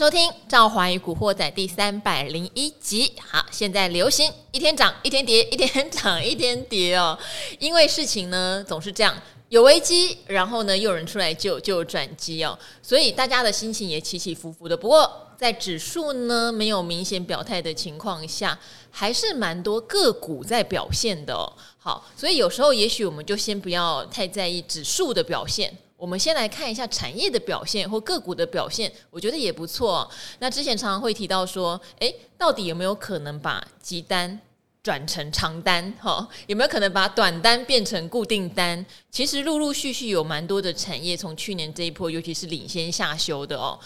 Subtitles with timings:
[0.00, 3.12] 收听《赵华与古惑仔》第三百零一集。
[3.20, 7.18] 好，现在流行一天涨一天跌，一天涨一天跌哦。
[7.58, 9.14] 因为事情呢总是这样，
[9.50, 12.58] 有危机，然后呢又有人出来救，就有转机哦。
[12.82, 14.74] 所以大家的心情也起起伏伏的。
[14.74, 18.58] 不过在指数呢没有明显表态的情况下，
[18.90, 21.52] 还是蛮多个股在表现的哦。
[21.76, 25.76] 好，所以有时候也许我们就先不要太在意指数的表现。
[26.00, 30.10] 我们先来看一下产业的表现或个股的表现，我觉得也不错。
[30.38, 34.40] 那之前常常会提到说，诶，到底有没有可能把急单
[34.82, 35.92] 转成长单？
[36.00, 38.84] 哈，有没有可能把短单变成固定单？
[39.10, 43.78] 其实陆陆续续有蛮多的产业从去年这一波，尤其是领先下修的哦。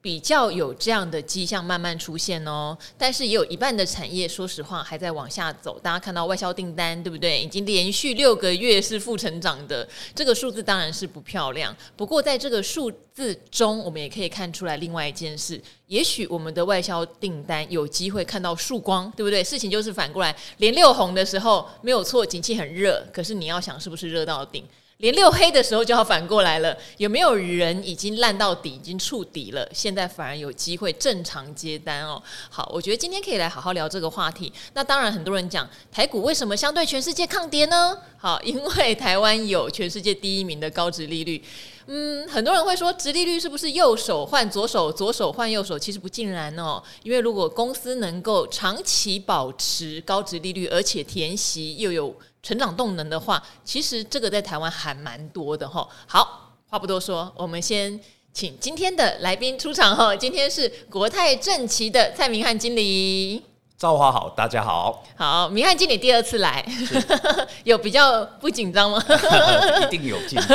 [0.00, 5.78] 比较有这样的迹象慢慢出现哦，但是也有一半的产业，说实话还在往下走。
[5.80, 7.42] 大家看到外销订单，对不对？
[7.42, 11.76] 已经连续六个月是负成长的，这个数字当然是不漂亮。
[11.96, 19.42] 不过在这个数字中，我们也可以看出来另外一件事，也许我们的外销订单有机会看到曙光，对不对？
[19.42, 24.64] 事情就是反过来，连六红的时候没有错，景气很热，可是你要想是不是热到顶？
[24.98, 29.68] 连六黑的时候就要反过来了，有没有人已经烂到底，已经触底了？
[29.72, 32.20] 现在反而有机会正常接单哦。
[32.50, 34.52] 好，我觉得今天可以来好好聊这个话题。
[34.74, 37.96] 那当然，很多人讲台股为什么相对全世界抗跌呢？
[38.16, 41.40] 好， 因为台湾有全世界第一名的高值利率。
[41.86, 45.78] 嗯，很多人会说，值利率是不是右手换左手，左手换右手？
[45.78, 46.82] 其实不尽然哦。
[47.04, 55.88] 因为如果公司能够长期保持高值利率，而且填息又有成长动能的话，其实这个在台湾还蛮多的哈。
[56.06, 57.98] 好，话不多说，我们先
[58.32, 60.14] 请今天的来宾出场哈。
[60.14, 63.42] 今天是国泰正奇的蔡明汉经理。
[63.78, 65.04] 赵华好，大家好。
[65.16, 66.66] 好，明翰经理第二次来，
[67.62, 69.00] 有比较不紧张吗？
[69.80, 70.54] 一定有进步。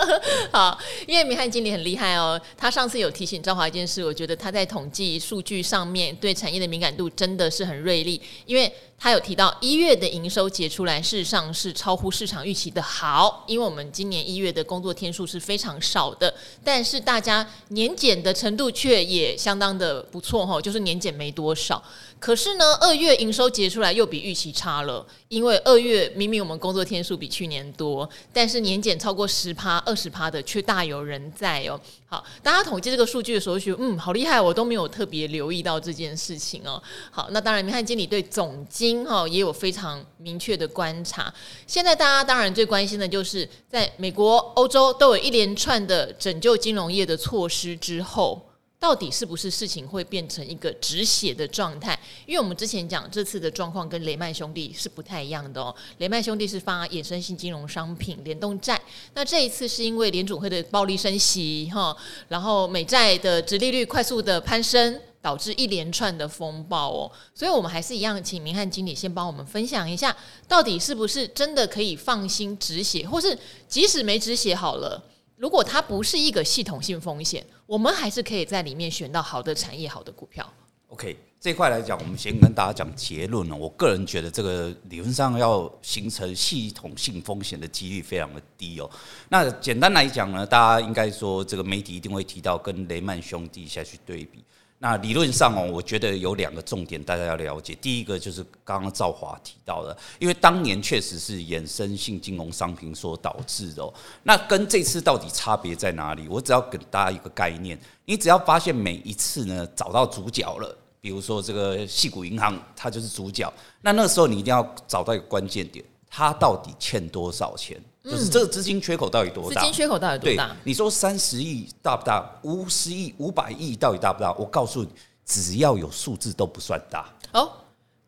[0.50, 2.40] 好，因为明翰经理很厉害哦。
[2.56, 8.72] 他上次有提醒赵华一件事，我觉得他在统计数据上面对产业的敏感度真的是很锐利，因为。
[9.04, 16.32] 他有提到一月的营收结出来，事实上是超乎市场预期的好，因为我们今年一月的工作天数是非常少的，
[16.62, 21.82] 但是大家年检的程度却也相当的不错哈，就是年检没多少。
[22.22, 31.80] 可是呢，二月营收结出来又比预期差了，因为二月明明我们工作天数比去年多，但是年减超过十趴、二十趴的却大有人在哦。
[32.06, 36.80] 好，大家统计这个数据的时候，觉得嗯，好厉害，我都没有特别留意到这件事情哦。
[37.10, 41.34] 好，那当然，明翰经理对总经哈也有非常明确的观察。
[41.66, 48.40] 现在大家当然最关心的就是，在美国、欧洲都有一连串的拯救金融业的措施之后，
[48.82, 51.96] 到底是不是事情会变成一个止血的状态？
[52.26, 55.72] 因为我们之前讲这次的状况跟雷曼兄弟是不太一样的哦。
[55.98, 58.82] 雷曼兄弟是发衍生性金融商品联动债，
[59.14, 65.00] 那这一次是因为联准会的暴力升息哈，然后美债的殖利率快速的攀升。
[65.22, 70.16] 导致一连串的风暴哦，所以我们还是一样，请明翰经理先帮我们分享一下，
[70.48, 73.38] 到底是不是真的可以放心止血，或是
[73.68, 75.00] 即使没止血好了，
[75.36, 80.48] 如果它不是一个系统性风险，我们还是可以在里面选到好的产业、好的股票。
[80.88, 83.56] OK，这块来讲，我们先跟大家讲结论了。
[83.56, 88.88] 我个人觉得，这个理论上要形成系统性风险的几率非常的低哦。
[89.30, 94.44] 那简单来讲呢，大家应该说，这个媒体一定会提到跟雷曼兄弟下去对比。
[94.82, 97.72] 那理论上哦，我觉得有两个重点大家要了解。
[97.76, 103.94] 第一个就是刚刚赵华提到的，因为当年确实是衍生性金融商品所导致的。
[104.24, 106.26] 那跟这次到底差别在哪里？
[106.26, 113.48] 我只要给大家一个概念，你只要发现每一次呢找到主角了，比如说这个矽谷银行，它就是主角。
[113.82, 117.80] 那那个时候你一定要找到一个关键点，它到底欠多少钱？
[118.04, 119.60] 就是这个资金缺口到底多大？
[119.60, 120.56] 资金缺口到底多大？
[120.64, 122.28] 你说三十亿大不大？
[122.42, 124.32] 五十亿、五百亿到底大不大？
[124.32, 124.88] 我告诉你，
[125.24, 127.08] 只要有数字都不算大。
[127.32, 127.48] 哦，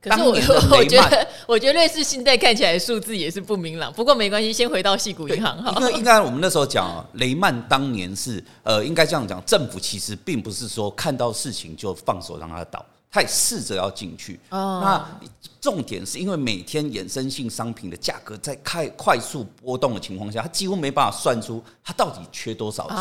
[0.00, 0.30] 可是我
[0.76, 3.92] 我觉得，我觉得瑞士信贷看起来数字也是不明朗。
[3.92, 5.72] 不过没关系，先回到矽谷银行哈。
[5.78, 14.40] 因为应该我们那时候讲，雷曼当年是呃，应该这样讲，政府其实并不是说看到事情就放手让它倒，他也试着要进去。
[14.50, 15.28] 哦，那。
[15.64, 22.98] 重点是因为每天衍生性商品的价格在开快速波动的情况下，它几乎没办法算出它到底缺多少钱，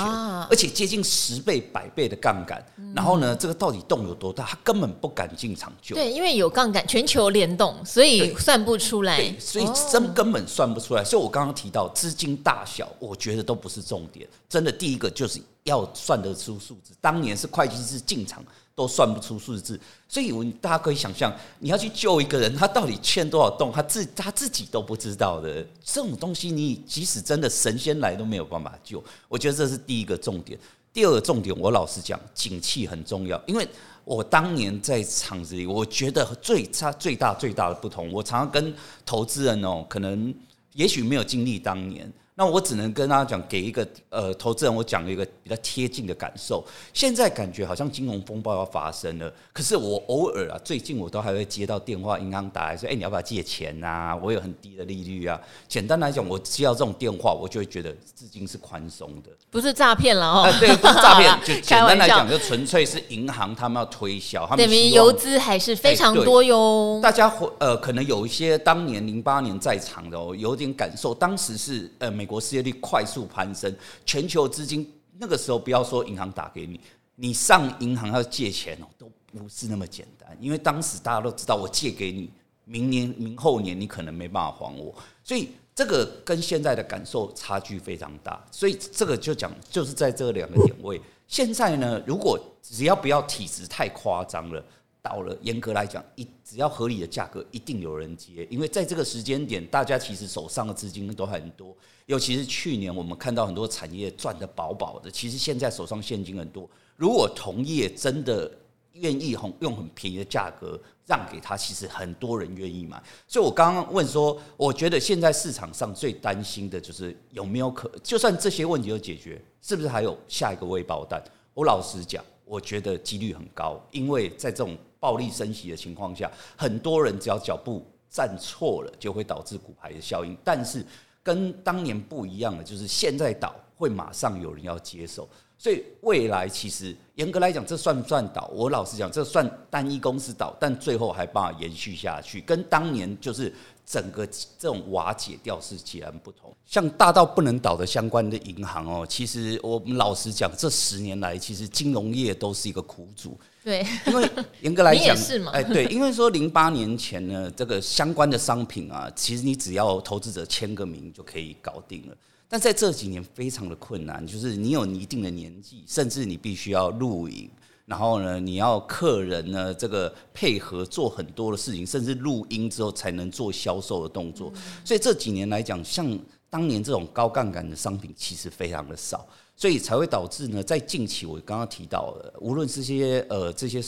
[0.50, 2.66] 而且接近十倍、百倍的杠杆。
[2.96, 5.94] 然后呢，这个到底洞有多大，他根本不敢进场救。
[5.94, 9.18] 对，因为有杠杆，全球联动，所以算不出来。
[9.18, 11.04] 对，所以真根本算不出来。
[11.04, 14.26] 所以我刚刚提到资金大小，我觉得都不是重点。
[14.48, 16.94] 真的，第一个就是要算得出数字。
[17.02, 18.42] 当年是会计师进场。
[18.76, 29.04] 都算不出数字，所以我大家可以想象，你要去救一个人，他到底欠多少洞，他自他自己都不知道的这种东西，你即使真的神仙来都没有办法救。
[29.28, 30.60] 我觉得这是第一个重点。
[30.94, 33.68] 第二个重点，我老实讲，景气很重要，因为
[34.06, 38.74] 我当年在厂子里，我觉得最差、最大、最大的不同，我常常跟
[39.06, 40.34] 投资人哦，可能
[40.74, 42.12] 也许没有经历当年。
[42.36, 46.66] 那我只能跟大家讲，给一个呃投资人，我讲一个比较贴近的感受。
[46.92, 54.18] 现在感觉好像金融风暴要发生了，可是我偶尔啊，最近我都还会接到电话，银行打来说：“哎，你要不要借钱呐？
[54.20, 55.40] 我有很低的利率啊。”
[55.70, 60.42] 简单来讲，我接到这种电话，我就会觉得资金是宽松的，不是诈骗了哦。
[60.42, 67.00] 啊，对，不是诈骗， 就简单来讲，就纯粹是银行他们要推销，他们等于游资还是非常多哟。
[67.04, 73.04] 大家呃，可能有一些当年零八年在场的哦，有点感受，当时是呃美国失业率快。
[73.06, 73.76] 速攀升，
[74.06, 74.90] 全球资金
[75.20, 76.80] 那个时候不要说银行打给你，
[77.16, 80.36] 你上银行要借钱哦，都不是那么简单。
[80.40, 82.32] 因为当时大家都知道，我借给你，
[82.64, 88.42] 明年、明后年你可能没办法还我，所以这个跟现在的感受差距非常大。
[88.50, 91.02] 所以这个就讲，就是在这两个点位。
[91.28, 94.64] 现在呢，如果只要不要体质太夸张了。
[95.04, 98.48] 到了，严格来讲，一只要合理的价格，一定有人接。
[98.50, 106.70] 因为在这个时间点，大家其实手上的资金都很多，尤其是去年我们看到很多产业赚得饱饱的，其实现在手上现金很多。
[106.96, 108.50] 如果同业真的
[108.94, 113.04] 愿意用用很便宜的价格让给他，其实很多人愿意买。
[113.28, 121.22] 所以我刚刚问说，我觉得现在市场上最担心的就是有没有可，就算这些问题都解决，是不是还有下一个未爆弹？
[121.54, 124.78] 我老实讲，我觉得几率很高，因为在这种。
[125.04, 130.38] 暴力升息的情况下，很多人只要脚步站错了，就会导致骨牌的效应。
[130.46, 130.86] 但是
[131.22, 135.28] 跟当年不一样的，就是现在倒会马上有人要接手，
[135.58, 138.50] 所以未来其实严格来讲，这算不算倒？
[138.54, 143.54] 我老实讲，这算单一公司倒，但最后还办法延续下去，跟当年就是。
[143.86, 153.38] 整个这种瓦解掉是截然不同，像大到不能倒的相关的银行哦，其实我们老实讲，这十年来其实金融业都是一个苦主。
[153.64, 154.30] 对，因为
[154.62, 155.52] 严格来讲，是吗？
[155.54, 162.18] 哎，对，因为说零八年前呢，这个相关的商品啊，其实你只要投资者签个名就可以搞定了。
[162.50, 167.50] 但在这几年非常的困难，就是你有你一定的年纪，甚至你必须要录影。
[167.86, 174.54] 然后呢，你要客人呢，这个配合做很多的事情，甚至录音之后才能做销售的动作。
[174.86, 176.18] 所以这几年来讲，像
[176.50, 179.28] 当年这种高杠杆的商品其实非常的少，
[179.58, 183.82] 所以才会导致呢，在近期我刚刚提到的，无论是这些呃这些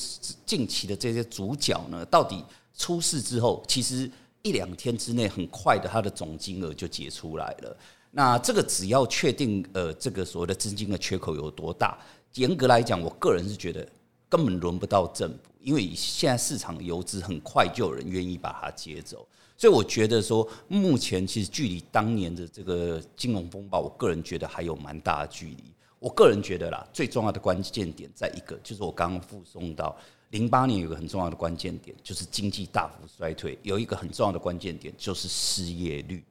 [0.46, 2.44] 近期的这些主角呢，到底
[2.78, 4.12] 出事之后，其实
[4.42, 7.78] 一两天之内，很快的它的总金额就结出来了。
[8.12, 11.98] 那这个只要确定呃这个所谓的资金的缺口有多大。
[12.36, 13.88] 严格来讲，我个人是觉得
[14.28, 25.64] 根本轮不到政府，因为现在市场游资很快就有人愿意把它接走，所以我觉得说，目前其实距离当年的这个金融风暴，我个人觉得还有蛮大的距离。
[25.98, 29.96] 我个人觉得啦，最重要的关键点在一个，就是我刚刚附送到
[30.32, 36.22] 零八年有个很重要的关键点，就是经济大幅衰退，有一个很重要的关键点就是失业率。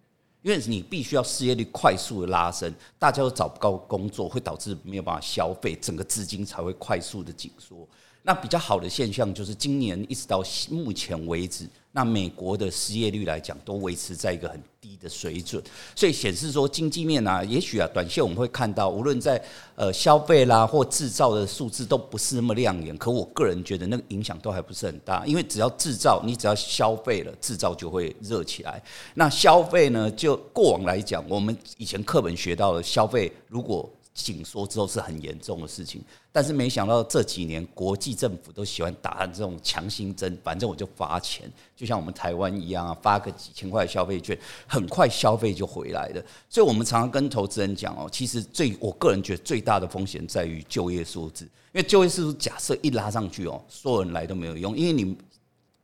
[0.44, 7.88] 因为你必须要失业率快速的拉升，大家都找不到工作，会导致没有办法消费，整个资金才会快速的紧缩。
[8.22, 11.66] 那比较好的现象就是今年一直到目前为止。
[11.96, 15.62] 那美国的失业率来讲，都维持在一个很低的水准，
[15.94, 19.40] 所以显示说经济面啊，也许啊，短线我们会看到，无论在
[19.76, 22.98] 呃消费啦或制造的数字都不是那么亮眼。
[22.98, 28.82] 可我个人觉得那个影响都还不是很大，因为只要制造，你只要消费了，制造就会热起来。
[29.14, 46.24] 那消费呢，就过往来讲，我们以前课本学到的消费，如果紧缩之后是很严重的事情，但是没想到这几年国际政府都喜欢打这种强心针，反正我就发钱，就像我们台湾一样啊，发个几千块消费券，很快消费就回来了。
[46.48, 55.16] 所以我们常常跟投资人讲哦，其实最我个人觉得最大的风险在于就业数字，因为就业数字假设一拉上去哦，所有人来都没有用，因为你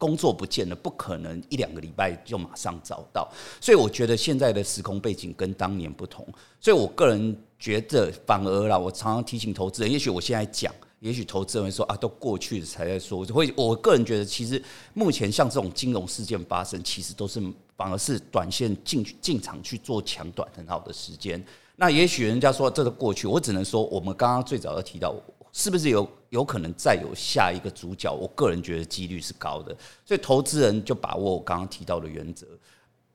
[0.00, 3.30] 工作不见了，不可能一两个礼拜就马上找到。
[3.60, 6.26] 所以我觉得现在的时空背景跟当年不同，
[6.58, 7.36] 所以我个人。
[7.60, 13.22] 觉得反而啦，我常常提醒投资人，也许我现在讲，也许投资人说啊，都过去了才在说。
[13.26, 14.64] 会，我个人觉得，其实
[14.94, 17.38] 目前像这种金融事件发生，其实都是
[17.76, 21.44] 反而是短线进进场去做抢短很好的时间。
[21.76, 25.14] 那也许人家说这个过去，我只能说，我们刚刚最早要提到，
[25.52, 28.12] 是不是有有可能再有下一个主角？
[28.12, 32.46] 我个人觉得几率是高的，所以投资人就把握我刚刚提到的原则。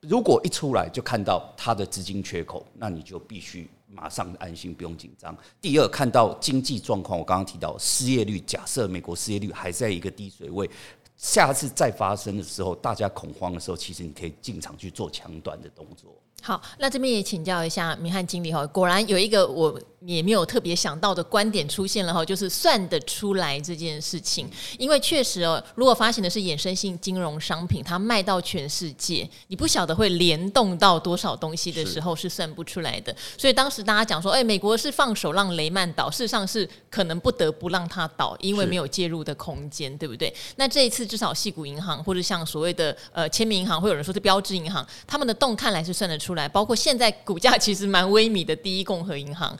[0.00, 5.36] 如果一出来就看到他的资金缺口，那你就必须马上安心，不用紧张。
[5.60, 10.70] 第二，看到经济状况，我刚刚提到失业率，假设美国失业率还在一个低水位，
[11.16, 16.14] 下次再发生的时候，大家恐慌的时候，其实你可以进场去做抢短的动作。
[16.42, 33.12] 好，那这边也请教一下明翰经理哈，果然有一个我也没有特别想到的观点出现了哈，就是算得出来这件事情，因为确实哦，如果发行的是衍生性金融商品，它卖到全世界，你不晓得会联动到多少东西的时候是算不出来的。
[33.36, 40.32] 所以当时大家讲说，哎，美国是放手让雷曼倒，事实上是可能不得不让它倒，因为没有介入的空间，对不对？
[40.54, 49.56] 那这一次至少细谷银行或者像所谓的呃签名银行，会有人说是标志银行，他们的动看来是算得出出来，包括现在股价其实蛮微米的第一共和银行，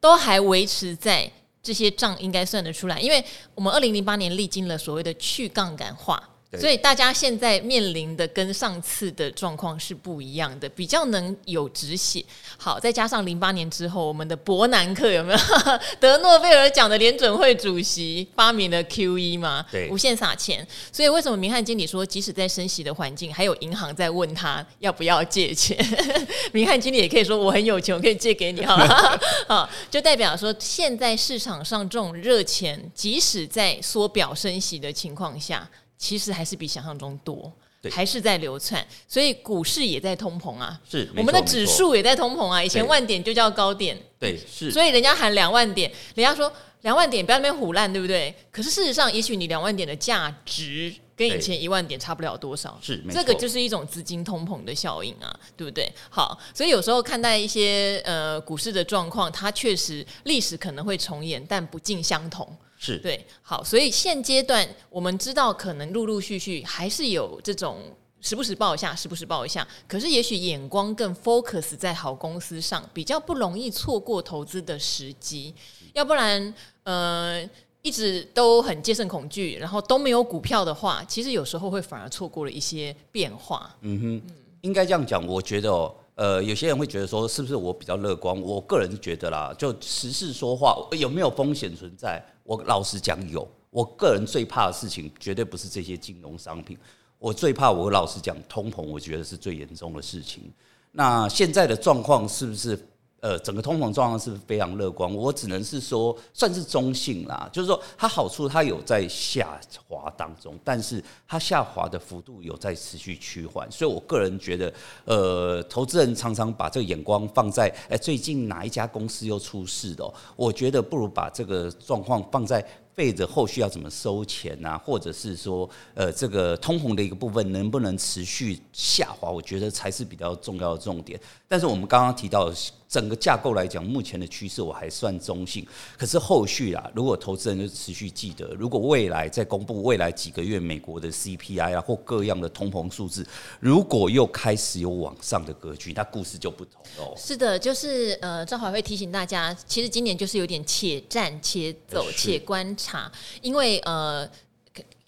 [0.00, 1.28] 都还维持在
[1.60, 3.24] 这些账应该算得出来，因为
[3.56, 6.22] 我们二零零八年历经了所谓的去杠杆化。
[6.58, 12.24] 所以大家现在面临的跟上次的状况是不一样的，比较能有止血。
[12.56, 15.38] 好，再加上零八年之后，我们的伯南克有没有
[16.00, 19.66] 得诺贝尔奖的联准会主席发明了 QE 嘛？
[19.70, 20.66] 对，无限撒钱。
[20.92, 25.76] 所以为什么明翰经理说，即使在升息的环境，还有银行在问他要不要借钱？
[26.52, 35.68] 明翰经理也可以说我很有钱，我可以借给你， 好了，好，就代表说现在市场上这种热钱，即使在缩表升息的情况下。
[35.98, 37.52] 其实还是比想象中多，
[37.90, 40.78] 还是在流窜，所以股市也在通膨啊。
[40.88, 42.62] 是，我们的指数也在通膨啊。
[42.62, 44.70] 以前万点就叫高点，对，是。
[44.70, 48.34] 所以人家喊两万点，人家说两万点不要那边唬烂，对不对？
[48.50, 52.78] 可是事实上，也许你两万点的价值跟以前一万点差不了多少。
[52.82, 55.90] 是，这个就是一种资金通膨的效应啊，对不对？
[56.10, 62.46] 好，所以有时候看待一些呃股市的状况，它确实历史可能会重演，但不尽相同。
[62.78, 67.78] 是对，好，所以现阶段我们知道，可能陆陆续续还是有这种
[68.20, 69.66] 时不时报一下，时不时报一下。
[69.88, 75.54] 可是也许眼光更 focus 在好公司上，比较不容易错过投资的时机。
[75.94, 77.42] 要不然，呃，
[77.80, 83.74] 一直都很戒慎恐惧，然后都没有股票的话，其实有时候会反而错过了一些变化。
[83.80, 85.94] 嗯哼，嗯应该这样讲，我觉得哦。
[86.16, 88.38] 呃，有些人会觉得说，是不是我比较乐观？
[88.40, 92.22] 我个人觉得啦，就实事说话，有没有风险存在？
[92.42, 93.46] 我老实讲，有。
[93.70, 96.76] 我个人最怕的事情，绝对不是这些金融商品。
[97.18, 100.50] 我最怕，我老实讲，通膨，我觉得是最严重的事情。
[100.92, 102.78] 那现在的状况是不是？
[103.26, 107.50] 呃，整个通膨状况是非常乐观，我只能是说算是中性啦。
[107.52, 114.72] 就是说，它好处它有在下滑当中，但是它下滑的幅度有在持续趋缓，所以我个人觉得，
[115.06, 120.14] 呃，投资人常常把这个眼光放在，哎，最近哪一家公司又出事了？
[120.36, 122.64] 我觉得不如把这个状况放在。
[122.96, 129.30] 背着后续要怎么收钱啊，或者是说，呃，这个通膨的一个部分能不能持续下滑？
[129.30, 131.20] 我觉得才是比较重要的重点。
[131.48, 132.52] 但是我们刚刚提到
[132.88, 135.66] 整个架构来讲，目前的趋势我还算中性。
[135.96, 143.26] 可是后续啊，如果投资人就持续记得，如果未来再公布未来几个月美国的 CPI 啊或各样的通膨数字，
[143.60, 147.14] 如果又开始有往上的格局，那故事就不同了。
[147.16, 153.10] 是的，就是呃，赵华会提醒大家，其实今年就是有点且战且走且观察。
[153.42, 154.28] 因为呃，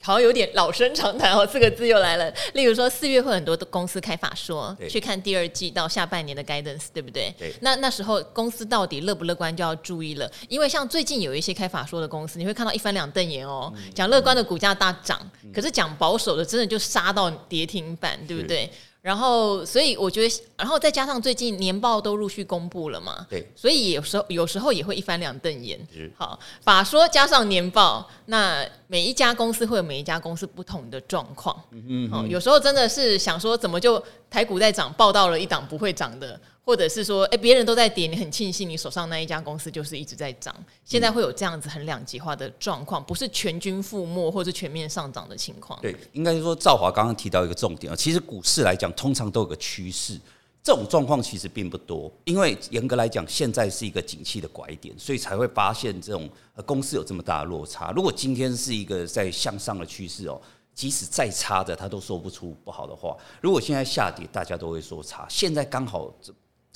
[0.09, 2.33] 好像有点老生常谈哦，四个字又来了。
[2.55, 7.31] 例如说，四月会很多的公司开法说，去看第二季到下半年的 guidance，对不对？
[7.39, 7.53] 对。
[7.61, 15.21] 那那时候公司到底乐不乐观就要注意了，因为像最近有一些开法说的公司，你会看到一翻两瞪眼哦，讲乐观的股价大涨，
[15.55, 18.71] 可是讲保守的真的就杀到跌停板，对不对？
[19.01, 25.79] 然后，所以我觉得，然后再加上最近年报都陆续公布了嘛，对，所以有时候有时候也会一翻两瞪眼。
[26.17, 31.57] 好，法说加上年报，那每一家公司会有每一家公司不同的状况。
[31.71, 36.39] 嗯嗯，有时候真的是想说，怎么就台股在涨，报到了一档不会涨的。
[36.69, 40.55] 或者是说，哎，别人都在跌，你很庆幸你手上那一家公司就是一直在涨。
[40.85, 45.81] 现在会有这样子很两极化的状况，不是全军覆没或者全面上涨的情况。
[45.81, 50.21] 对，应该是说赵华刚刚提到一个重点啊，其实股市来讲，通常都有个趋势，
[50.63, 57.91] 这种状况其实并不多，因为严格来讲，现在是一个景气的拐点，所以才会发现这种呃公司有这么大的落差。
[57.93, 60.39] 如果今天是一个在向上的趋势哦，
[60.75, 63.17] 即使再差的，他都说不出不好的话。
[63.41, 65.25] 如果现在下跌，大家都会说差。
[65.31, 66.15] 现在刚好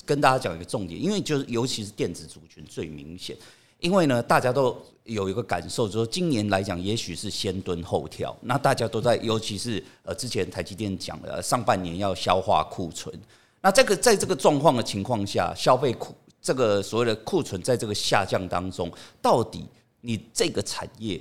[0.05, 3.37] 跟大家讲一个重点，因为就是尤其是电子族群最明显，
[3.79, 13.13] 因为呢，大家都有一个感受，就是今年来讲，也许是先蹲后跳，那大家都在，尤其是呃之前台积电讲的上半年要消化库存，
[13.61, 18.91] 那这个在这个状况的情况下，消费库这个所谓的库存在这个下降当中，
[19.21, 19.65] 到底
[20.01, 21.19] 你这个产业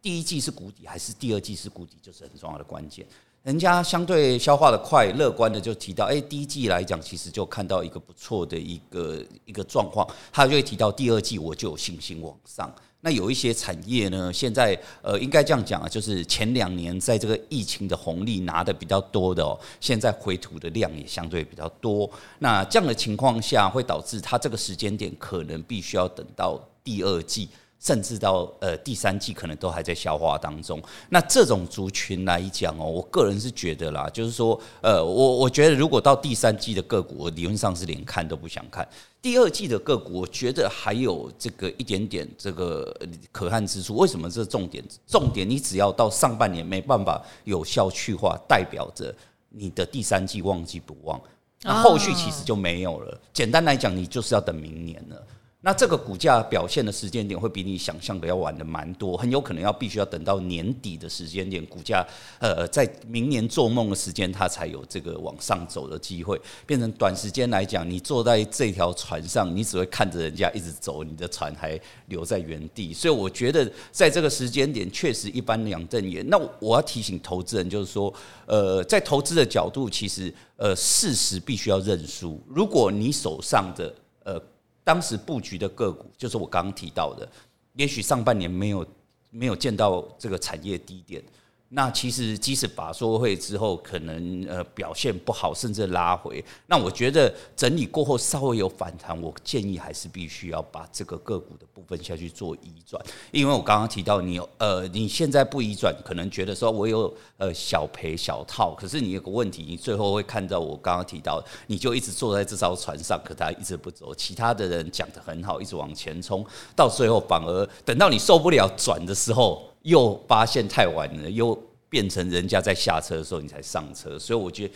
[0.00, 3.04] 第一季是谷底还是第二季是谷底，就是很重要的关键。
[3.48, 12.70] 人家相对消化的快，乐观的就提到，哎，第一季来讲，其实就看到一个不错的一个一个状况，他就会提到第二季我就有信心往上。
[13.00, 22.10] 那有一些产业呢，现在呃，应该这样讲啊，就是前两年在这个疫情的红利拿得比较多的哦，现在回吐的量也相对比较多。
[22.40, 27.48] 那这样的情况下，会导致它这个时间点可能必须要等到第二季。
[27.80, 30.82] 甚至到呃第三季可能都还在消化当中。
[31.08, 38.86] 那这种族群来讲哦，我个人是觉得啦，就是说呃，我我觉得如果到第三季的个股，我理论上是连看都不想看。
[39.20, 42.96] 第二季的个股，我觉得还有这个一点点这个
[43.32, 43.96] 可看之处。
[43.96, 44.84] 为什么这重点？
[45.06, 49.14] 重点你只要到上半年没办法有效去化，代表着
[49.48, 51.20] 你的第三季旺季不旺，
[51.62, 53.20] 那后续其实就没有了。
[53.32, 55.26] 简单来讲，你就是要等明年了。
[55.60, 62.06] 那这个股价表现的时间点会比你想象的要晚的蛮多，很有可能要必须要等到年底的时间点，股价
[62.38, 66.40] 呃在明年做梦的时间，它才有这个往上走的机会。
[66.64, 72.94] 变成短时间来讲，你坐在这条船上，你只会看着人家一直走，你的船还留在原地。
[72.94, 76.24] 所以我觉得在这个时间点，确实一般两瞪眼。
[76.28, 78.14] 那我要提醒投资人，就是说，
[78.46, 82.40] 呃，在投资的角度，其实呃事实必须要认输。
[82.46, 84.40] 如果你手上的呃。
[84.88, 87.30] 当时布局的个股，就是我刚刚提到的，
[87.74, 88.86] 也许上半年没有
[89.28, 91.22] 没有见到这个产业低点。
[91.70, 116.42] 那其实即使把说会之后可能呃表现不好，甚至拉回，那我觉得整理过后稍微有反弹，我建议还是必须要把这个个股的部分下去做移转，因为我刚刚提到你呃你现在不移转，可能觉得说我有呃小赔小套，可是你有个问题，你最后会看到我刚刚提到，你就一直坐在这艘船上，可它一直不走，其他的人讲得很好，一直往前冲，
[116.74, 119.67] 到最后反而等到你受不了转的时候。
[119.82, 121.58] 又发现太晚了，又
[121.88, 124.74] 变成人家在下车的时候你才上车，所以我觉得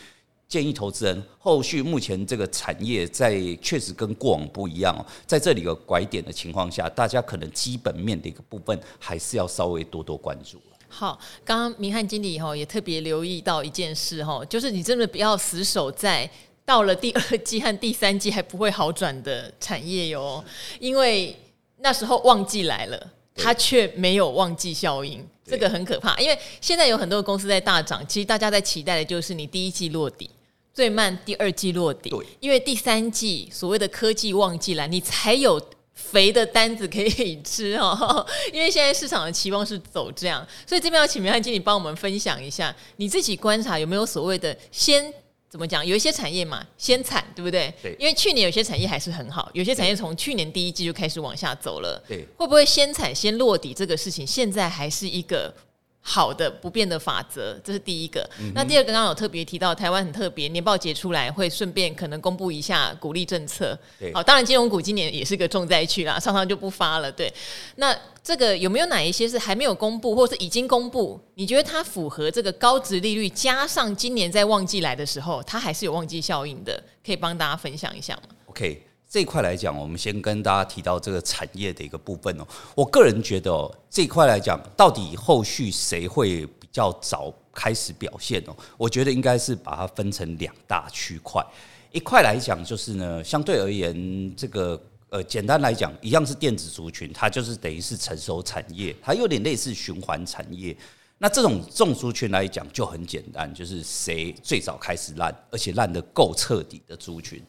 [0.48, 10.60] 建议投资人后续目前这个产业在确实跟过往不一样哦，在这里有拐点的情况下，大家可能基本面的一个部分还是要稍微多多关注。
[10.88, 16.30] 好，刚刚明翰经理哈也特别留意到一件事哈，就是你真的不要死守在
[16.64, 20.44] 到了第二季和第三季还不会好转的产业哟，
[20.78, 21.34] 因为
[21.78, 23.10] 那时候旺季来了。
[23.34, 26.16] 它却没有旺季效应，这个很可怕。
[26.18, 30.30] 因为现在有很多公司在大涨，其实大家在期待的就是你第一季落底，
[30.74, 32.12] 最慢第二季落底。
[32.40, 35.60] 因为第三季所谓的科技旺季来，你才有
[35.94, 38.26] 肥的单子可以吃哦。
[38.52, 45.12] 因为现在市场的期望是走这样，所以这边要请明翰经理帮我们分享一下，你自己观察有没有所谓的先。
[45.52, 45.84] 怎么讲？
[45.86, 47.70] 有一些产业嘛，先惨，对不对？
[47.82, 47.94] 对。
[47.98, 52.02] 因为去年有些产业还是很好，有些产业从去年第一季就开始往下走了。
[52.08, 52.26] 对。
[52.38, 55.54] 会不会先惨先落底这个事情，现在还是一个
[56.02, 57.58] 好的不变的法则？
[57.64, 58.28] 这是第一个。
[58.40, 63.78] 嗯、那第二个，刚刚有特别提到，台湾很特别，年报结出来会顺便可能公布一下鼓励政策。
[63.98, 64.12] 对。
[64.12, 67.10] 好，当然金融股今年也是个重灾区啦，常常就不发了。
[67.10, 67.32] 对。
[67.76, 67.96] 那。
[68.24, 71.20] 这个有没有哪一些是还没有公布，或是已经公布？
[71.34, 78.80] 你觉得它符合这个高值利率，加上今年在旺季来的时候，它还是有旺季效应的，可以帮大家分享一下吗？OK，
[79.12, 82.46] 这一块来讲，我们先跟大家提到这个产业的一个部分哦。
[82.74, 88.56] 我个人觉得哦，这一块来讲，到底后续谁会比较早开始表现哦？
[88.78, 91.44] 我觉得应该是把它分成两大区块，
[91.90, 94.82] 一块来讲就是呢，相对而言这个。
[95.10, 100.74] 呃，简单来讲，一样是电子族群，它就是等于是成熟产业，它有点类似循环产业。
[101.18, 107.42] 那这种种族群来讲就很简单，就是谁最早开始烂，而且烂得够彻底的族群，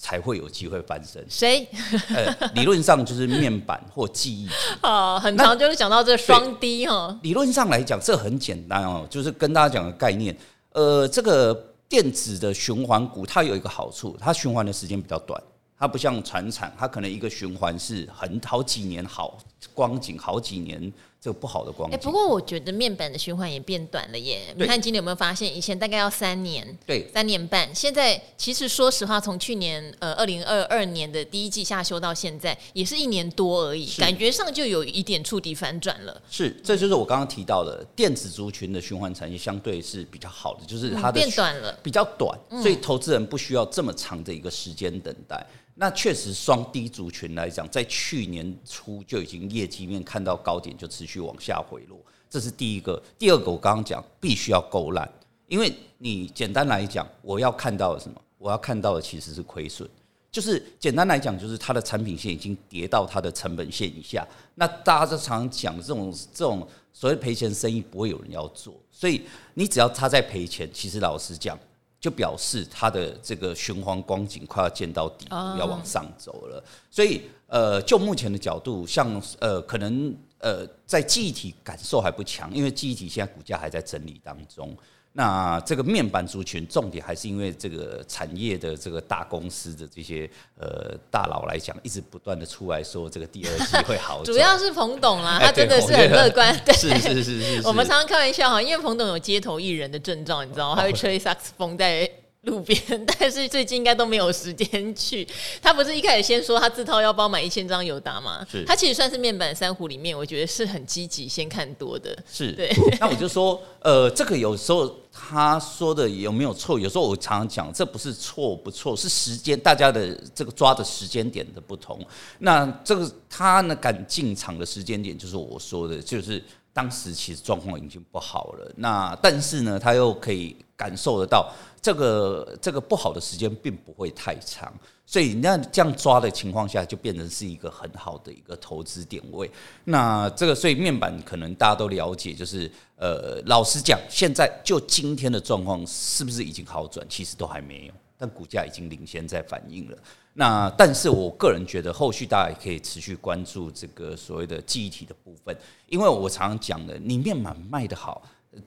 [0.00, 1.22] 才会有机会翻身。
[1.28, 1.68] 谁？
[2.08, 4.54] 呃，理论上就是面板或记忆体。
[4.82, 7.14] 哦，很常就是讲到这双低哈。
[7.22, 10.34] 理论上来讲，这很简单哦，就是跟大家讲个概念。
[10.72, 11.52] 呃，这个
[11.86, 15.38] 电子的循环股，它有一个好处，它循环的时间比较短。
[15.78, 19.36] 它不像传产，它可能一个循环是很好几年好
[19.74, 21.96] 光景，好几年这个不好的光景。
[21.96, 24.40] 哎，不过我觉得面板的循环也变短了耶。
[24.56, 36.22] 你看今年有没有发现，以前大概要三年，对，三年半，现在其实说实话，从去年呃二零二二年的第一季下修到现在，也是一年多而已，感觉上就有一点触底反转了。
[36.30, 45.46] 是，这就是我刚刚提到的电子族群的循环产业相对是比较好的，就是它的变短了，比较短，所以投资人不需要这么长的一个时间等待。
[45.80, 53.02] 那确实，双低族群来讲，在去年初就已经业绩面看到高点，就持续往下回落，这是第一个。
[53.18, 55.10] 第二个，我刚刚讲必须要够烂，
[55.48, 58.20] 因为你简单来讲，我要看到的什么？
[58.36, 59.88] 我要看到的其实是亏损，
[60.30, 64.28] 就是简单来讲，就是它的产品线已经跌到它的成本线以下。
[64.56, 69.22] 那大家都常常讲这种这种所谓赔钱生意不会有人要做，所以
[69.54, 71.58] 你只要他在赔钱，其实老实讲，
[72.00, 76.64] 就表示它的这个循环光景快要见到底部，要往上走了。
[76.90, 84.74] 所以呃，就目前的角度，像呃，可能呃，在记忆体感受还不强，因为记忆体现在股价还在整理当中。
[85.12, 94.22] 那这个面板族群重点还是因为这个产业的这个大公司的这些呃大佬来讲，一直不断的出来说这个第二季会好。
[94.24, 96.56] 主要是彭董啦， 他真的是很乐观。
[96.64, 97.66] 对，是是是是。
[97.66, 100.76] 我们常常开玩笑哈，因为彭董有街头艺人的症状，你知道吗？
[100.76, 102.08] 他会吹萨克斯风在
[102.42, 102.80] 路边，
[103.18, 105.26] 但是最近应该都没有时间去。
[105.60, 108.46] 他不是一开始先说他自掏腰包买一千张友达吗？
[108.50, 108.64] 是。
[108.64, 112.16] 他其实算是面板三虎里面，我觉得是很积极先看多的。
[112.30, 112.70] 是对。
[112.98, 114.94] 那我就说，呃，这个有时候。
[115.12, 116.78] 他说的有没有错？
[116.78, 122.00] 有时候我常常讲，这不是错不错，是时间大家的这个抓的时间点的不同。
[122.38, 126.40] 那这个他呢敢进场的时间点，就是我说的，就是
[126.72, 128.72] 当时其实状况已经不好了。
[128.76, 131.52] 那但是呢，他又可以感受得到，
[131.82, 134.72] 这个这个不好的时间并不会太长。
[135.04, 139.50] 所以那这样抓的情况下，就变成是一个很好的一个投资点位。
[139.82, 147.04] 那这个所以面板可能大家都了解，就是呃，老实讲，现在就今天的状况是不是已经好转？
[147.08, 149.98] 其实都还没有，但股价已经领先在反应了。
[150.34, 155.56] 那但是我个人觉得，后续大家也可以持续关注这个所谓的记忆体的部分，
[155.88, 158.22] 因为我常常讲的，你面板卖得好，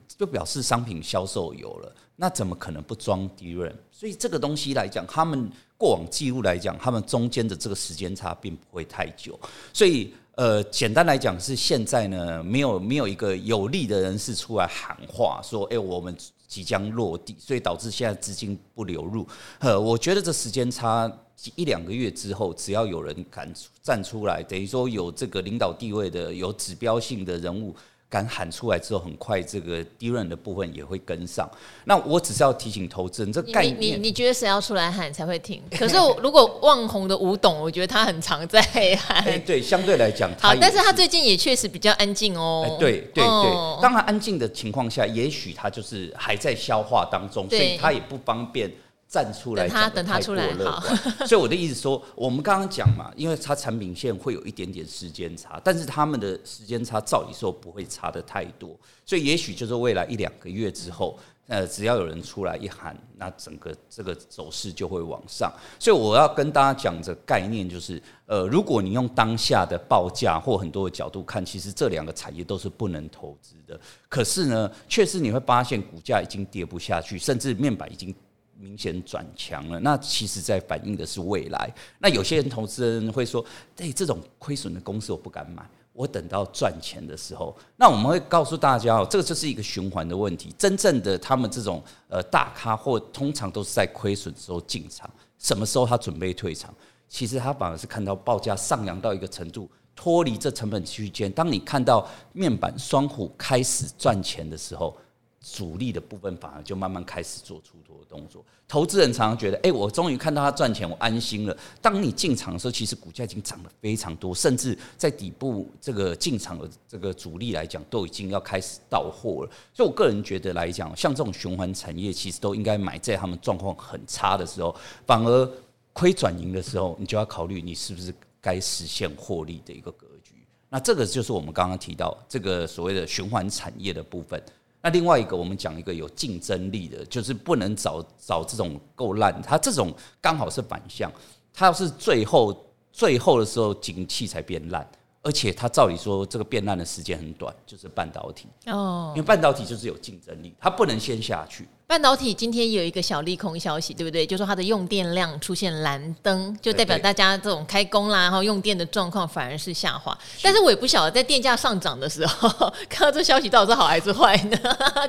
[0.07, 3.73] 就表示商品销售有了，那怎么可能不装 DRAM？
[3.91, 5.51] 所以这个东西来讲，他们。
[5.75, 9.37] 过往记录来讲，他们中间的这个时间差并不会太久，
[9.73, 16.15] 所以呃，简单来讲是现在呢，没有没有一个有利的人士出来喊话说，哎，我们
[16.53, 19.27] 即将落地，所以导致现在资金不流入。
[19.57, 21.11] 呃，我觉得这时间差
[21.55, 27.75] 一两个月之后，只要有人敢站出来，等于说有这个领导地位的、有指标性的人物。
[28.13, 31.49] 敢喊出来之后，很快这个 DRAM 的部分也会跟上。
[31.85, 35.63] 那我只是要提醒投资人，这概念，你你，你觉得谁要出来喊才会停？
[35.71, 39.23] 可是如果旺宏的吴董，我觉得他很常在喊。
[39.23, 42.67] 欸、对，相对来讲，好，但是他最近也确实比较安静哦。
[42.69, 48.71] 欸、对对对，哦、当然安静的情况下，也许他就是还在消化当中，所以他也不方便。
[49.13, 50.81] 站出来，他等他出来好。
[51.27, 65.53] 所以我的意思说，我们刚刚讲嘛，因为它产品线会有一点点时间差，但是他们的时间差照理说不会差的太多，所以也许就是未来一两个月之后，呃，只要有人出来一喊，那整个这个走势就会往上。
[65.77, 73.79] 所以我要跟大家讲的概念，就是呃，如果你用当下的报价或很多的角度看，其实这两个产业都是不能投资的。
[74.09, 78.11] 可是呢，确实你会发现股价已经跌不下去，甚至面板已经。
[78.57, 81.73] 明显转强了，那其实在反映的是未来。
[81.99, 83.43] 那有些人投资人会说
[83.75, 90.53] ：“对，这种亏损的公司我不敢买，我等到赚钱的时候。”那我们会告诉大家哦，这个就是一个循环的问题。
[90.57, 96.73] 真正的他们这种呃大咖或通常都是在亏损的时候进场，什么时候他准备退场？
[97.09, 101.31] 其实他反而是看到报价上扬到一个程度，脱离这成本区间。
[101.31, 104.95] 当你看到面板双虎开始赚钱的时候。
[105.43, 111.55] 主力的部分反而就慢慢开始做出脱的动作，投资人常常觉得，哎，我终于看到他赚钱，我安心了。
[111.81, 119.51] 当你进场的时候，其实股价已经涨得非常多，甚至在底部这个进场的这个主力来讲，都已经要开始到货了。
[119.73, 124.73] 所以我个人觉得来讲，像这种循环产业，其实都应该买在他们状况很差的时候，
[125.05, 125.51] 反而
[125.91, 130.35] 亏转盈的时候，你就要考虑你是不是该实现获利的一个格局。
[130.69, 134.41] 那这个就是我们刚刚提到这个所谓的循环产业的部分。
[134.83, 141.09] 那另外一个，我们讲一个有竞争力的，就是不能找找这种够烂，它这种刚好是反向，
[141.53, 142.53] 它要是最后
[142.91, 144.85] 最后的时候景气才变烂，
[145.21, 151.65] 而且它照理说这个变烂的时间很短，就是半导体哦，因为半导体就是有竞争力，它不能先下去。
[151.93, 154.25] 半导体今天有一个小利空消息，对不对？
[154.25, 160.17] 就说它的用电量出现蓝灯，就代表大家这种开工啦，然后用电的状况反而是下滑。
[160.41, 162.49] 但是我也不晓得，在电价上涨的时候，
[162.89, 164.57] 看到这消息到底是好还是坏呢？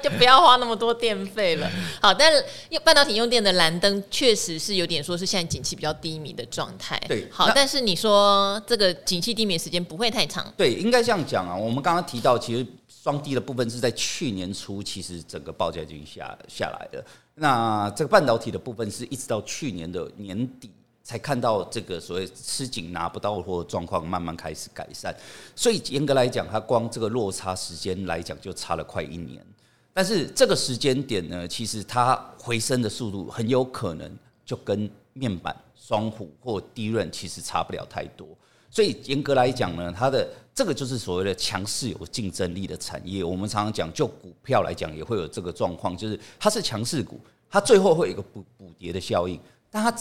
[0.03, 1.67] 就不要花那么多电费了。
[2.03, 2.45] 好，但是
[2.81, 7.01] 半导体用电的蓝灯确实是有点说是现在景气比较低迷的状态。
[7.09, 10.53] 对，好，但是你说这个景气低迷时间不会太长。
[10.55, 11.57] 对，应该这样讲啊。
[11.57, 12.67] 我们刚刚提到，其实。
[13.05, 17.05] 双低的部分是在去年初，其实整个报价就已经下下来了。
[17.35, 20.71] 那这个半导体的部分是一直到去年的年底
[21.03, 25.15] 才看到这个所谓吃紧拿不到货状况慢慢开始改善。
[25.55, 29.45] 所以严格来讲，它光这个落差时间来讲就差了快一年。
[29.93, 34.11] 但是这个时间点呢，其实它回升的速度很有可能
[34.47, 38.27] 就跟面板双虎或低润其实差不了太多。
[38.71, 43.25] 所以严格来讲呢，它的这个就是所谓的强势有竞争力的产业。
[43.25, 47.19] 我们常常讲，就股票来讲，也会有这个状况，就是它是强势股，
[47.51, 49.41] 它最后会有一个补补跌的效应，
[49.71, 49.93] 但它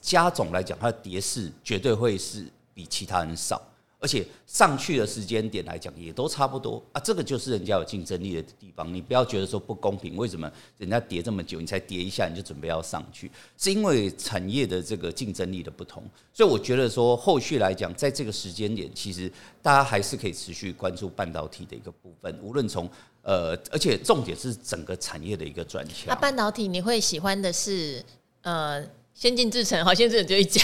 [0.00, 3.60] 加总来讲，它的跌势绝对会是比其他人少。
[3.98, 8.92] 而且上去的时间点来讲也都差不多啊，这个就是人家有竞争力的地方。
[8.92, 13.30] 你不要觉得说不公平，为什么人家跌这么久，你才跌一下你就准备要上去？
[13.56, 16.02] 是因为产业的这个竞争力的不同。
[16.32, 19.32] 所以我觉得说后续来讲，在这个时间点，其实
[19.62, 22.38] 大家还是可以持续关注半导体的一个部分。
[22.42, 22.88] 无论从
[23.22, 26.06] 呃，而且重点是整个产业的一个转强。
[26.08, 28.04] 那半导体你会喜欢的是
[28.42, 28.86] 呃？
[29.18, 30.62] 先进制程，好，先进制程就一家。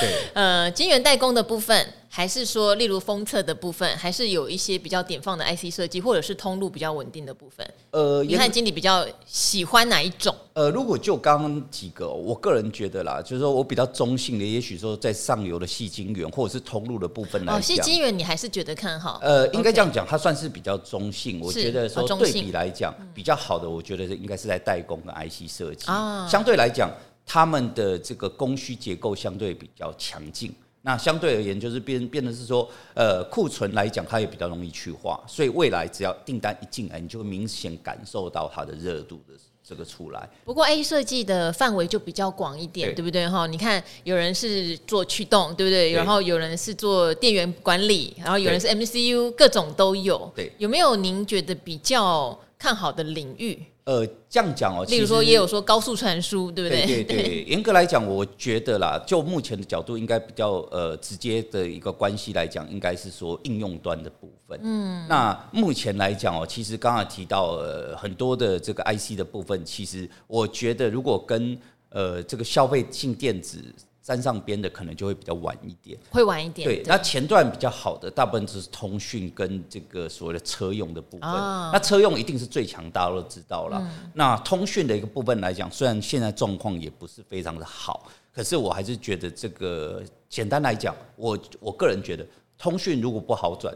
[0.00, 7.64] 对， 呃，晶圆代工的部分，还是说，例如封测的部分，还是有一些比较典放的 IC 设计，或者是通路比较稳定的部分。
[7.92, 10.34] 呃，你看经理比较喜欢哪一种？
[10.54, 19.20] 呃，如果就刚刚几个，我个人觉得啦，就是说我比较中性的，也许说在上游的细晶圆或者是通路的部分来讲，矽晶圆你还是觉得看好？
[19.22, 21.40] 呃，应该这样讲，它算是比较中性。
[21.40, 26.90] 我觉得说对比来讲，比较好的，我觉得应该是在代工跟 IC 设计啊，相对来讲。
[27.26, 40.28] 他们的这个供需结构相对比较强劲，那相对而言就是变变得是说，呃，库存来讲它也比较容易去化，所以未来只要订单一进来，你就会明显感受到它的热度的这个出来。
[40.44, 43.46] 不过 A 设计的范围就比较广一点，对，对不对哈？
[43.46, 45.90] 你看有人是做驱动，对不对？
[45.90, 50.30] 对，然后有人是做电源管理，然后有人是 MCU，各种都有。
[50.34, 53.64] 对，有没有您觉得比较看好的领域？
[53.84, 56.86] 呃，这样讲哦，例如说也有说高速传输，对不对？
[56.86, 64.60] 对对对，严格来讲，我觉得啦，就目前的角度，应该比较呃直接的一个关系来讲，应该是说应用端的部分。
[64.62, 73.62] 嗯，那目前来讲哦，其实刚才提到呃很多的这个 IC 的部分，其实我觉得如果跟呃这个消费性电子。
[74.02, 76.66] 沾上边的可能就会比较晚一点，会晚一点。
[76.66, 81.30] 对，那前段比较好的，大部分就是通讯跟这个所谓的车用的部分。
[81.30, 83.78] 哦、那车用一定是最强，大家都知道了。
[83.80, 92.26] 嗯、那通讯的一个部分来讲，虽然现在状况也不是非常的好，可是我还是觉得这个简单来讲，我我个人觉得
[92.58, 93.72] 通讯如果不好转，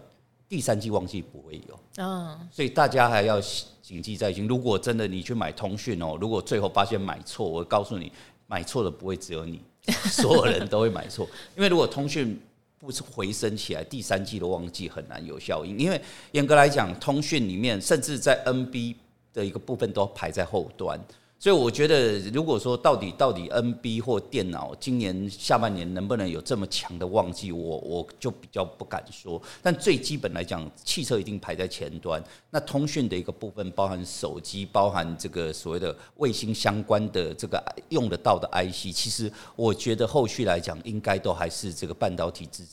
[0.48, 1.80] 第三季旺季不会有。
[1.98, 3.40] 嗯、所以大家还要
[3.80, 4.48] 谨记在心。
[4.48, 8.10] 如果真的你去买通讯哦，如果最后发现买错，我告诉你，
[8.48, 9.62] 买错的不会只有你。
[10.10, 12.40] 所有人都会买错，因为如果通讯
[12.78, 15.78] 不是回升起来，第三季的旺季很难有效应。
[15.78, 16.00] 因为
[16.32, 18.96] 严格来讲，通讯里面甚至在 NB
[19.32, 20.98] 的一个部分都排在后端。
[21.38, 29.40] 所以我觉得，如果说到底到底 NB 或电脑今年下半年能不能有这么强的旺季，我我就比较不敢说。
[29.62, 32.22] 但最基本来讲，汽车一定排在前端。
[32.50, 42.64] 那通讯的一个部分，包含手机，包含这个所谓的卫星相关的这个用得到的 IC，其实我觉得后续来讲，应该都还是这个半导体之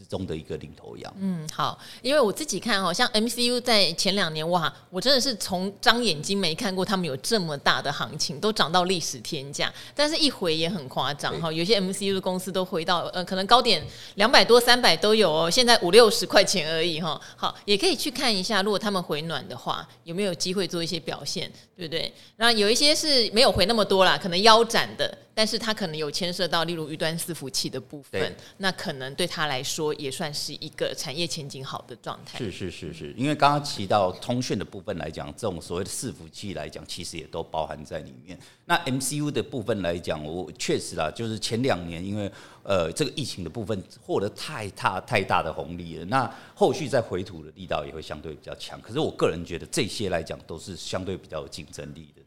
[0.00, 1.14] 之中的一个领头羊。
[1.18, 9.70] 嗯，好，因为我自己看，好像 MCU 在前两年哇，我真的是从张眼睛没看过他们有这么大的行情，都涨到历史天价。
[9.94, 17.20] 但是一回也很夸张哈，有些 MCU 的公司都回到呃，可能高点两百多、三百都有哦，现在五六十块钱而已哈。
[17.36, 22.10] 好，也可以去看一下，如果他们回暖的话，有没有机会做一些表现，对不对？
[22.36, 25.18] 那有一些是没有回那么多啦，可能腰斩的。
[25.34, 32.38] 但是它可能有牵涉到，例如云端伺服器的部分，那可能对他来说也算是一个产业前景好的状态。
[32.38, 38.38] 是是是是，因为刚刚提到通讯的部分来讲，这种所谓的伺服器来讲，其实也都包含在里面。
[38.66, 42.30] 那 MCU 的部分来讲，我确实啦，就是前两年因为
[42.62, 48.80] 呃这个疫情的部分获得太大太大的红利了，那后续再回吐的力道也会相对比较强。
[48.80, 52.19] 可是我个人觉得这些来讲都是相对比较有竞争力的。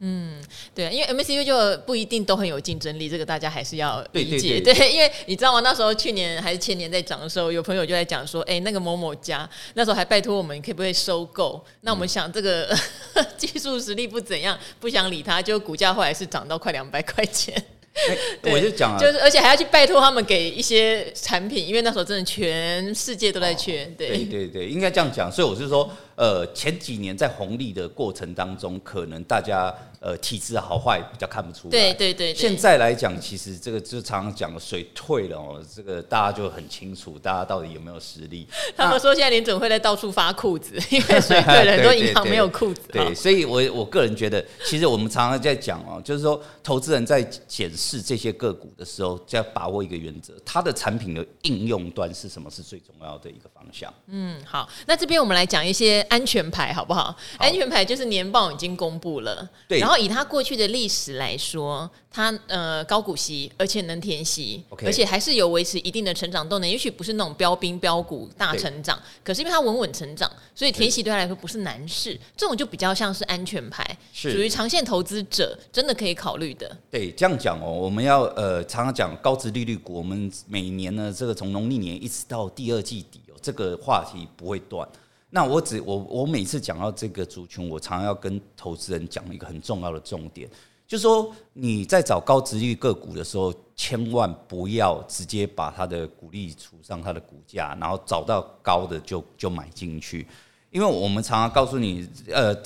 [0.00, 0.42] 嗯，
[0.74, 4.60] 对，因为 MCU 就不一定都很有竞争力，这个大家还是要理解。
[4.60, 5.60] 对，对，对，对，因为你知道吗？
[5.60, 11.62] 那时候去年还是前年在涨的时候，有朋友就在讲说，哎，那个某某家那时候还拜托我们可不可以收购？
[11.82, 12.74] 那我们想这个、
[13.14, 17.54] 嗯、技术实力不怎样，不想理他，就股价后来是涨到快两百块钱。
[18.40, 23.84] 对我就讲啊，就是而且还要去拜托他们给一些产品，因为那时候真的全世界都在缺。
[23.84, 25.30] 哦、对对对，应该这样讲。
[25.30, 29.72] 所以我是说，呃，前几年在红利的过程当中，可能大家。
[30.00, 31.70] 呃，体质好坏比较看不出来。
[31.72, 32.34] 对对对，对。
[32.40, 38.46] 现在来讲，其实这个就常常讲水退了哦，这个大家就很清楚，大家到底有没有实力。
[38.78, 42.82] 他们说现在联准会在到处发裤子，因为 水退了，很多银行没有裤子。
[42.92, 53.92] 对，所以我我个人觉得，其实我们常常在讲哦，就是说投资人在检视这些个股的时候，就要把握一个原则，它的产品的应用端是什么是最重要的一个方向。
[54.06, 57.04] 嗯，好，那这边我们来讲一些安全牌，好不好？
[57.04, 76.76] 好，安全牌就是年报已经公布了，对，然后以它过去的历史来说，它呃高股息，而且能填息而且还是有维持一定的成长动能，也许不是那种标兵标股大成长，可是因为它稳稳成长，所以填息对它来说不是难事，这种就比较像是安全牌，属于长线投资者真的可以考虑的。
[76.90, 84.88] 对，这样讲哦，我们要呃常常讲高值利率股，我们每年呢这个从农历年一直到第二季底哦，这个话题不会断。
[85.30, 90.48] 那我只我我每次讲到这个族群，我常常要跟投资人讲一个很重要的重点，
[90.86, 100.26] 就是说你在找高值率个股的时候，千万不要直接把它的股利除上它的股价，然后找到高的就就买进去，
[100.70, 102.56] 因为我们常常告诉你，呃，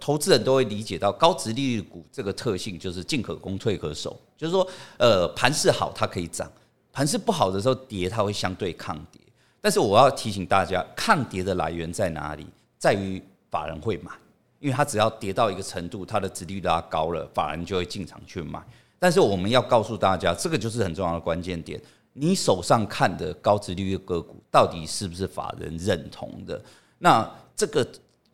[0.00, 4.66] 投资人都会理解到高值利率股这个特性就是进可攻退可守，就是说，
[4.98, 6.50] 呃，盘势好它可以涨，
[6.92, 9.21] 盘势不好的时候跌它会相对抗跌。
[9.62, 12.44] 但是我要提醒大家，抗跌的来源在哪里？
[12.78, 14.10] 在于法人会买，
[14.58, 18.60] 因为它只要跌到一个程度，它的殖利率拉高了，法人就会进场去买。
[18.98, 21.80] 但是我们要告诉大家，这个就是很重要的关键点。
[22.12, 26.60] 你手上看的高殖利率个股，到底是不是法人认同的？
[26.98, 27.86] 那这个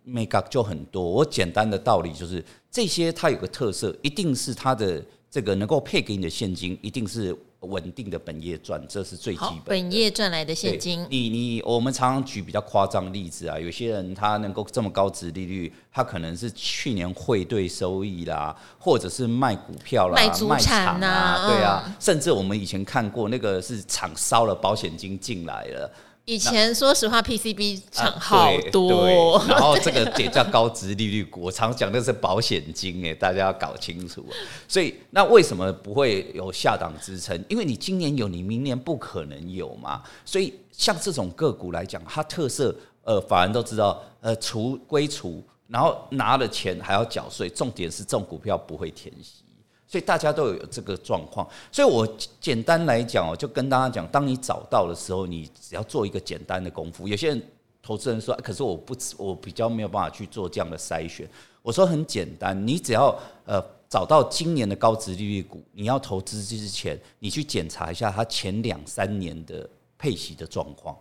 [0.05, 1.05] make up 就很多。
[1.05, 7.37] 我简单的道理就是，这些它有个特色，一定是它的这个能够配给你的现金，一定是。
[7.61, 9.81] 稳定的本业赚，这是最基本。
[9.81, 25.91] 本业赚来的现金，你你我们常常举比较夸张的例子啊，有些人他能够这么高值利率，他可能是去年汇兑收益啦，或者是卖股票啦、卖祖产啊，对啊，甚至我们以前看过那个是厂烧了保险金进来了。
[26.29, 34.23] 以前说实话，PCB 厂好多，然后这个也叫高值利率股，我常讲的是保险金，哎，大家要搞清楚。
[34.69, 37.43] 所以那为什么不会有下档支撑？
[37.49, 40.03] 因为你今年有，你明年不可能有嘛。
[40.27, 49.45] 所以像这种个股来讲，它特色，呃，法人都知道，呃，除归除，然后拿了钱还要缴税，重点是这种股票不会填息。
[49.89, 52.07] 所以大家都有这个状况，所以我
[52.39, 57.09] 简单来讲哦，就跟大家讲，当你找到的时候，你只要做一个简单的功夫。
[57.09, 57.43] 有些人
[57.83, 61.27] 投资人说，可是我不，我比较没有办法去做这样的筛选。
[61.63, 70.95] 我说很简单，你只要呃找到今年的高值利率股，你要投资之前，你去检查一下它前两三年的配息的状况，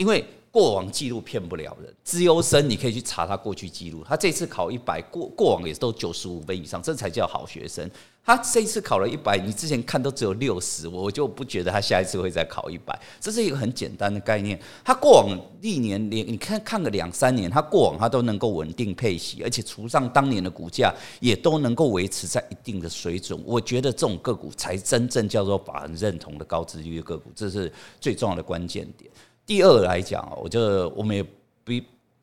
[0.00, 0.24] 因为。
[0.52, 7.88] 过往记录骗不了人，资优生你可以去查他过去记录，他这次考一百，过过往也都九十五分以上，这才叫好学生。
[8.24, 13.00] 他这一次考了一百，你之前看都只有六十，我就不觉得他下一次会再考一百。
[13.20, 14.60] 这是一个很简单的概念。
[14.84, 23.40] 他过往历年连你看看个两三年，他过往他都能够稳定配息，而且除上当年的股价也都能够维持在一定的水准。
[23.46, 29.08] 我觉得这种个股才真正叫做法人认同的高殖利率个股，这是最重要的关键点。
[29.50, 31.20] 第二来讲，我就我们也
[31.64, 31.72] 不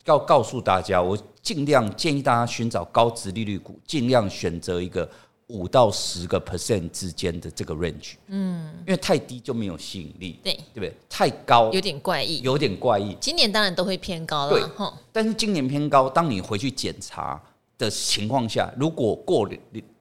[0.06, 5.06] 要告诉大家，我尽量建议大家寻找高值利率股，尽量选择一个
[5.48, 8.14] 五到十个 percent 之间的这个 range。
[8.28, 10.94] 嗯，因为太低就没有吸引力，对对不对？
[11.06, 13.14] 太高有点怪异，有点怪异。
[13.20, 14.90] 今年当然都会偏高了，对。
[15.12, 17.38] 但是今年偏高，当你回去检查
[17.76, 19.46] 的情况下，如果过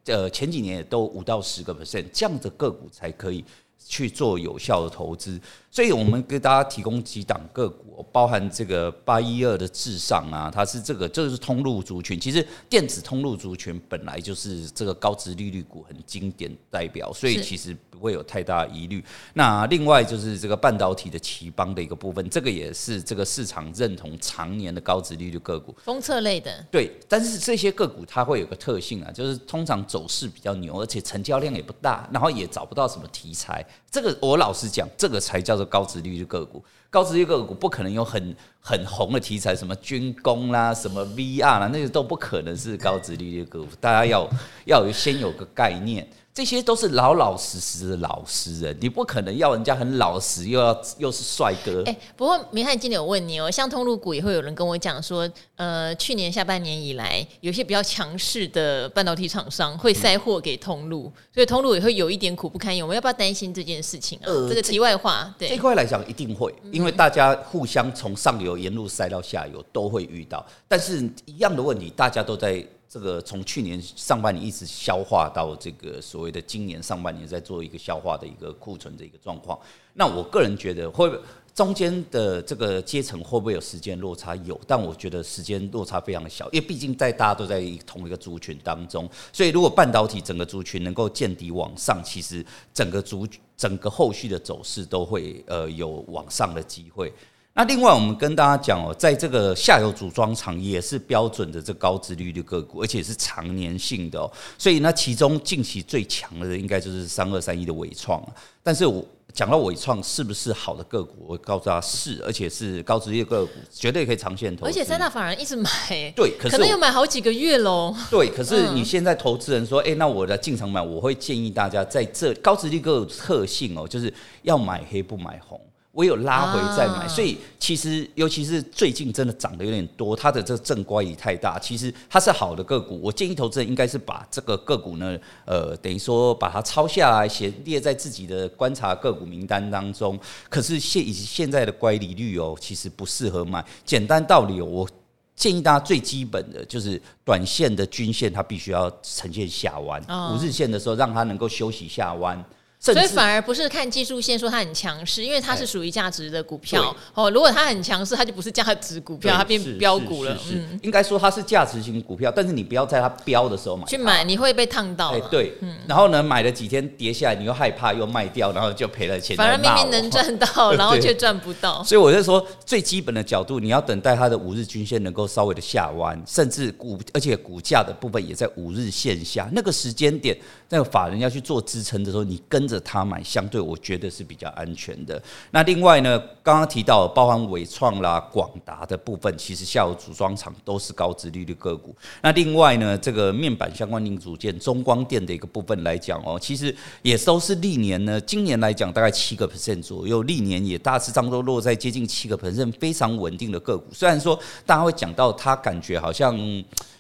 [0.05, 3.43] 呃前几年也都五到十个 percent，这样的个股才可以
[3.85, 5.37] 去做有效的投资。
[5.77, 12.19] 所以我们给大家提供几档个股，包含这个八一二的至上啊，它是这个这就是通路族群。
[12.19, 19.05] 其实电子通路族群本来就是这个高值利率股很经典代表，所以其实不会有太大疑虑。
[19.35, 26.65] 那另外就是这个半导体的奇邦的一个部分，这个也是这个市场认同常年的高值利率个股，封测类的。
[26.71, 33.63] 对，但是这些个股它会有个特性啊，就是通常走势比较牛，而且成交量也不大，然后也找不到什么题材。
[33.89, 35.65] 这个我老实讲，这个才叫做。
[35.65, 43.67] 高值率的个股，高值率个股不可能有很很红的题材，什么军工啦，什么 VR 啦，那些都不可能是高值率的个股。
[43.79, 44.29] 大家要
[44.65, 46.07] 要先有个概念。
[46.37, 51.81] 这些都是老老实实的老实人，你不可能要人家很老实，又要又是帅哥。
[51.87, 62.85] 哎、欸，不过明翰今天有问你哦，像通路股也会有人跟我讲说，呃，去年下半年以来，有些比较强势的半导体厂商会塞货给通路，嗯、所以通路也会有一点苦不堪言。
[62.85, 64.25] 我们要不要担心这件事情啊？
[64.27, 72.63] 呃、这个题外话，对这块来讲一定会，因为大家互相从上游沿路塞到下游都会遇到，但是一样的问题，大家都在。
[72.97, 79.59] 这个从去年上半年一直消化到这个所谓的今年上半年，在做一个消化的一个库存的一个状况。
[79.93, 81.07] 那我个人觉得会
[81.53, 84.35] 中间的这个阶层会不会有时间落差？
[84.37, 92.43] 有，但我觉得时间落差非常小，因为毕竟在大家都在同一个族群当中，所以如果半导体整个族群能够见底往上，其实
[92.73, 97.13] 整个族整个后续的走势都会呃有往上的机会。
[97.57, 104.31] 那另外，我们跟大家讲哦，在这个下游组装厂也是标准的这高殖利率个股，而且是长年性的哦。
[104.59, 108.23] 所以那其中近期最强的应该就是三二三一的伟创。
[108.61, 109.03] 但是我
[109.33, 114.69] 讲到伟创是不是好的个股，我告诉大家是，而且是高殖利率个股，绝对可以长线投资。
[114.69, 117.91] 而且三大法人一直买，对，可，是可能有买好几个月喽。
[118.11, 125.59] 对，可是你现在投资人说，哎、欸，那我的进场买，我会建议大家在这高殖利率个股特性哦，就是要买黑不买红。
[125.97, 131.57] 我有拉回再买，所以其实尤其是最近真的涨得有点多，它的这个正乖离太大。
[131.57, 140.19] 其实它是好的个股，我建议投资人应该是把这个个股呢，呃，等于说把它抄下来，写列在自己的观察个股名单当中。
[140.49, 143.65] 可是现以现在的乖离率哦，其实不适合买。
[143.83, 144.87] 简单道理，我
[145.35, 149.99] 建议大家最基本的就是短线的均线它必须要呈现下弯，
[150.31, 152.45] 五日线的时候让它能够休息下弯。
[152.93, 157.29] 所以反而不是看技术线说它很强势，因为它是属于价值的股票哦。
[157.31, 160.37] 如果它很强势，它就不是价值股票，它变标股了。
[160.51, 163.85] 嗯，应该说它是价值型股票，但是你不要在它标的时候买。
[163.85, 165.09] 去买你会被烫到。
[165.09, 165.53] 哎，对，
[165.87, 169.35] 然后呢，买了几天跌下来，你又害怕又卖掉，然后就赔了钱。
[169.37, 171.83] 反而明明能赚到，然后却赚不到。
[171.83, 180.37] 所以我就说，最基本的角度，你要等待它的五日均线能够稍微的下弯，甚至股而且股价的部分也在五日线下那个时间点，
[180.69, 185.21] 那个法人要去做支撑的时候，你跟着他买，相对我觉得是比较安全的。
[185.51, 191.95] 那另外呢，刚刚提到包含纬创啦、广达的部分，其实下游组装厂都是高值利率个股。
[192.21, 203.85] 那另外呢，这个面板相关零组件、中光电的一个部分来讲哦，其实也都是历年呢，今年来讲大概七个 percent 左右，历年也大致上都落在接近七个 percent，非常稳定的个股。
[203.93, 206.37] 虽然说大家会讲到它，感觉好像。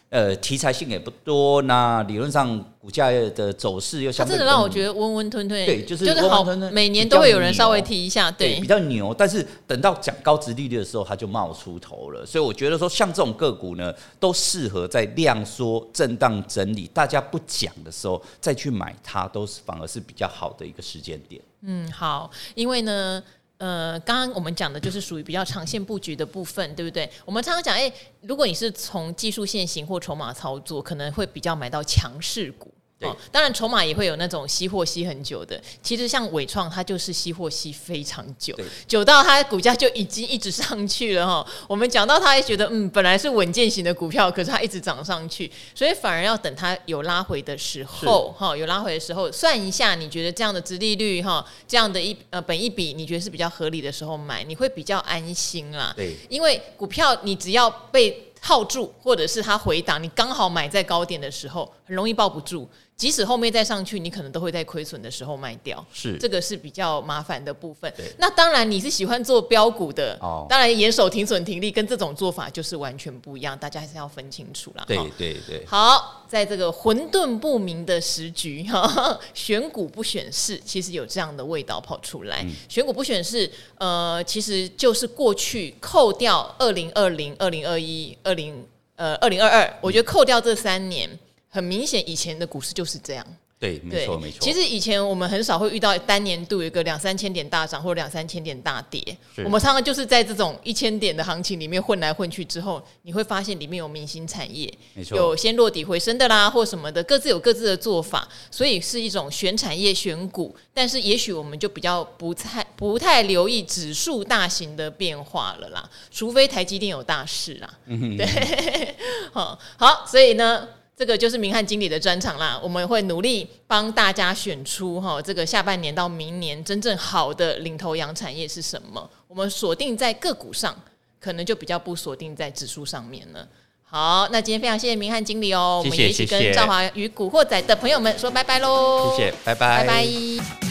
[0.09, 9.13] 呃，题材性也不多，那理论上股价的走势又相对，它真的让我觉得温温吞吞，对，就是就是好，每年都会有人稍微提一下，对，对，比较牛。
[9.13, 12.25] 但是等到讲高值利率的时候，它就冒出头了。
[12.25, 21.41] 所以我觉得说，像这种个股呢，都适合在量缩、震荡整理，大家不讲的时候再去买它，都是反而是比较好的一个时间点。
[21.63, 23.21] 嗯，好，因为呢。
[23.57, 27.09] 呃，刚刚我们讲的就是属于比较长线布局的部分，对不对？
[27.25, 27.91] 我们常常讲，诶，
[28.21, 32.71] 如果你是从技术线型或筹码操作，可能会比较买到强势股。
[33.01, 35.61] 哦，当然筹码也会有那种吸货吸很久的。
[35.83, 41.47] 其实像伟创，它就是吸货吸非常久，久到它股价就已经一直上去了哈。
[41.67, 55.93] 我们讲到它也觉得，嗯，本来是稳健型的股票，可是它一直涨上去，所以反而要等它有拉回的时候，哈，有拉回的时候，算一下，你觉得这样的殖利率哈，这样的一呃本一比，你觉得是比较合理的时候买，你会比较安心啦。
[55.95, 62.67] 对，因为股票你只要被套住，或者是它回档，你刚好买在高点的时候，很容易抱不住。
[62.97, 67.93] 即使后面再上去，你可能都会在亏损的时候卖掉，是这个是比较麻烦的部分。
[68.17, 74.83] 那当然你是喜欢做标股的，哦，当然严守停损停利跟这种做法就是完全不一样，大家还是要分清楚啦。
[74.87, 75.63] 对对对。
[75.67, 82.41] 好，在这个混沌不明的时局，哈， 选股不选市，其实有这样的味道跑出来。
[82.41, 91.07] 嗯、选股不选市，呃，其实就是过去扣掉二零二零、二零二一、二零呃二零二二，我觉得扣掉这三年。
[91.49, 93.25] 很明显，以前的股市就是这样。
[93.59, 94.37] 对，没错没错。
[94.39, 99.01] 其实以前我们很少会遇到单年度有一个两三千点大涨或者两三千点大跌。
[99.37, 104.71] 我们常常就是在这种一千点的行情里面混来混去之后，你会发现里面有明星产业，
[105.09, 108.29] 有先落底回升的啦，或什么的，各自有各自的做法。
[108.51, 117.73] 所以是一种选产业选股，但是也许我们就比较不太不太留意指数大型的变化了啦，除非台积电有大事啦。
[117.87, 118.95] 嗯哼，对，
[119.33, 120.67] 好，好，所以呢。
[120.97, 129.07] 这个就是明翰经理的专场啦，我们会努力帮大家选出哈，这个下半年到明年真正好的领头羊产业是什么？
[129.27, 130.75] 我们锁定在个股上，
[131.19, 133.47] 可能就比较不锁定在指数上面了。
[133.83, 140.66] 好，那今天非常谢谢明翰经理哦，我们也一起跟赵华与古惑仔的朋友们说拜拜喽，谢谢，拜拜，拜拜。